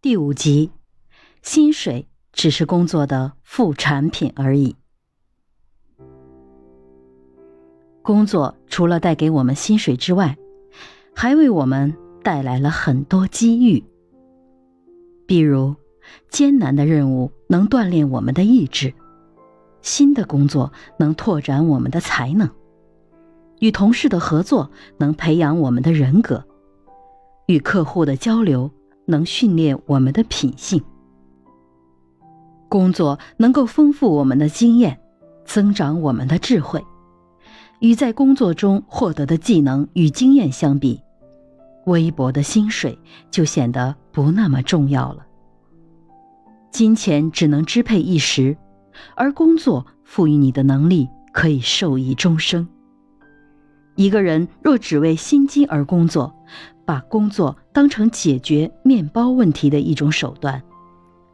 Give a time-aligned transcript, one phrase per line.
[0.00, 0.70] 第五集，
[1.42, 4.76] 薪水只是工作的副产品而已。
[8.00, 10.38] 工作除了带给我们薪水之外，
[11.16, 11.92] 还为我们
[12.22, 13.82] 带来了很多机遇。
[15.26, 15.74] 比如，
[16.30, 18.94] 艰难的任务能锻炼我们的意志，
[19.82, 22.48] 新的工作能拓展我们的才能，
[23.58, 26.44] 与同事的合作能培养我们的人格，
[27.46, 28.70] 与客户的交流。
[29.08, 30.80] 能训练我们的品性，
[32.68, 35.00] 工作能够丰富我们的经验，
[35.46, 36.84] 增长我们的智慧。
[37.80, 41.00] 与在工作中获得的技能与经验相比，
[41.86, 42.98] 微薄的薪水
[43.30, 45.24] 就显得不那么重要了。
[46.70, 48.54] 金钱只能支配一时，
[49.14, 52.68] 而工作赋予你的能力可以受益终生。
[53.94, 56.34] 一个人若只为薪金而工作，
[56.88, 60.62] 把工作当成解决面包问题的一种手段，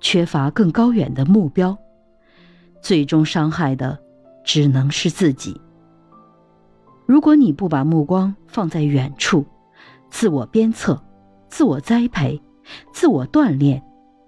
[0.00, 1.78] 缺乏更高远的目标，
[2.82, 3.96] 最终伤害的
[4.44, 5.60] 只能是自己。
[7.06, 9.46] 如果你不把目光放在远处，
[10.10, 11.00] 自我鞭策、
[11.48, 12.42] 自我栽培、
[12.92, 13.80] 自我锻炼，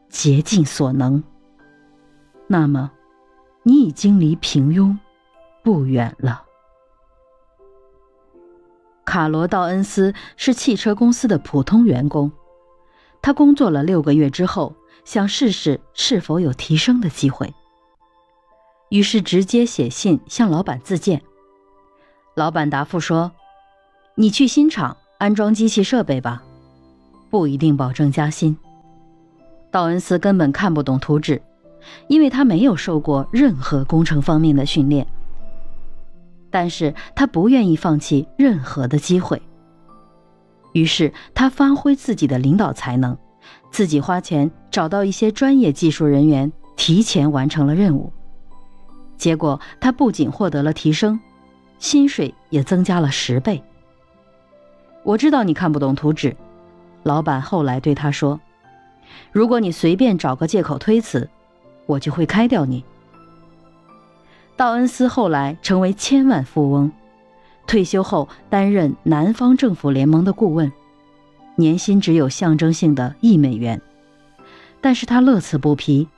[0.08, 1.20] 竭尽所能，
[2.46, 2.88] 那么，
[3.64, 4.96] 你已经离平庸
[5.64, 6.45] 不远了。
[9.06, 12.30] 卡罗·道恩斯是汽车公司的普通员工，
[13.22, 17.54] 他工作了六个月之后，想试试是否有提升的机会，
[18.90, 21.22] 于是直接写信向老板自荐。
[22.34, 23.30] 老板答复说
[24.16, 26.42] ：“你去新厂安装机器设备吧，
[27.30, 28.58] 不一定保证加薪。”
[29.70, 31.40] 道恩斯根本看不懂图纸，
[32.08, 35.06] 因为他没有受过任何工程方面的训练。
[36.58, 39.42] 但是他不愿意放弃任何的机会，
[40.72, 43.14] 于是他发挥自己的领导才能，
[43.70, 48.10] 自己花钱找到一些专业技术人员，提前完成了任务。
[49.18, 51.20] 结果他不仅获得了提升，
[51.78, 53.62] 薪水也增加了十倍。
[55.02, 56.34] 我知道你看不懂图纸，
[57.02, 58.40] 老板后来对他说
[59.30, 61.28] ：“如果你随便找个借口推辞，
[61.84, 62.82] 我就会开掉你。”
[64.56, 66.90] 道恩斯后来成为千万富翁，
[67.66, 70.72] 退休后担任南方政府联盟的顾问，
[71.56, 73.80] 年薪只有象征性的一美元，
[74.80, 76.08] 但是他乐此不疲，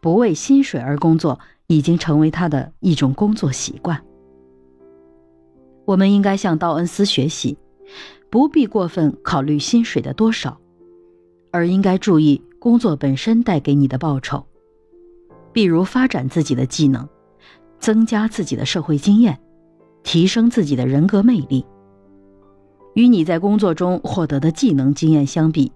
[0.00, 4.02] 不为薪水而工作已经成为他的一种工作习惯。
[5.86, 7.56] 我们应该向道恩斯学习，
[8.28, 10.60] 不必过分考虑薪水的多少，
[11.50, 14.44] 而应该注意工作本身带给你的报酬，
[15.54, 17.08] 比如发展自己的技能。
[17.78, 19.38] 增加自己的社会经验，
[20.02, 21.64] 提升自己的人格魅力。
[22.94, 25.70] 与你在工作中获得的技能经验相比，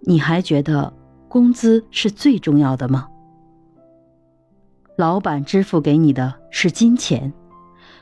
[0.00, 0.92] 你还觉得
[1.28, 3.08] 工资是最重要的吗？
[4.96, 7.32] 老板支付给你的是金钱，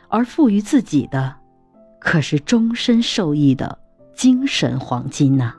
[0.08, 1.36] 而赋予自己的，
[2.00, 3.78] 可是终身受益的
[4.14, 5.54] 精神黄金呐。